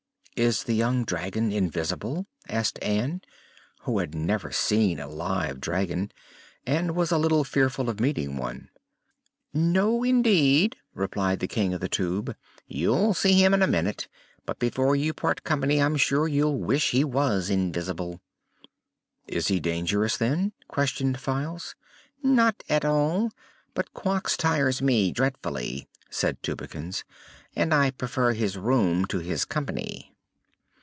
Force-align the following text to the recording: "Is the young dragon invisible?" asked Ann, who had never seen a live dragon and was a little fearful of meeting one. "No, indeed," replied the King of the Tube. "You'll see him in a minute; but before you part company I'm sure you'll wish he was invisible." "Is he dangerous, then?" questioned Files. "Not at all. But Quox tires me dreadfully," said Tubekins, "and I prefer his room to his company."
"Is 0.37 0.63
the 0.63 0.73
young 0.73 1.03
dragon 1.03 1.51
invisible?" 1.51 2.25
asked 2.49 2.79
Ann, 2.81 3.21
who 3.81 3.99
had 3.99 4.15
never 4.15 4.51
seen 4.51 4.99
a 4.99 5.07
live 5.07 5.59
dragon 5.61 6.11
and 6.65 6.95
was 6.95 7.11
a 7.11 7.19
little 7.19 7.43
fearful 7.43 7.89
of 7.91 7.99
meeting 7.99 8.37
one. 8.37 8.69
"No, 9.53 10.01
indeed," 10.03 10.77
replied 10.95 11.41
the 11.41 11.47
King 11.47 11.75
of 11.75 11.81
the 11.81 11.89
Tube. 11.89 12.35
"You'll 12.65 13.13
see 13.13 13.33
him 13.33 13.53
in 13.53 13.61
a 13.61 13.67
minute; 13.67 14.07
but 14.47 14.57
before 14.57 14.95
you 14.95 15.13
part 15.13 15.43
company 15.43 15.79
I'm 15.79 15.95
sure 15.95 16.27
you'll 16.27 16.57
wish 16.57 16.89
he 16.89 17.03
was 17.03 17.51
invisible." 17.51 18.19
"Is 19.27 19.47
he 19.49 19.59
dangerous, 19.59 20.17
then?" 20.17 20.53
questioned 20.67 21.19
Files. 21.19 21.75
"Not 22.23 22.63
at 22.67 22.83
all. 22.83 23.29
But 23.75 23.93
Quox 23.93 24.35
tires 24.37 24.81
me 24.81 25.11
dreadfully," 25.11 25.87
said 26.09 26.41
Tubekins, 26.41 27.03
"and 27.55 27.71
I 27.75 27.91
prefer 27.91 28.33
his 28.33 28.57
room 28.57 29.05
to 29.05 29.19
his 29.19 29.45
company." 29.45 30.07